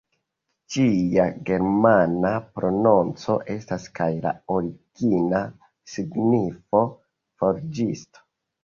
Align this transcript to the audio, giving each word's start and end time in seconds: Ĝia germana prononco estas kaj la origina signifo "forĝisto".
Ĝia 0.75 1.25
germana 1.49 2.31
prononco 2.57 3.37
estas 3.59 3.87
kaj 4.01 4.09
la 4.25 4.33
origina 4.57 5.45
signifo 5.95 6.87
"forĝisto". 6.91 8.31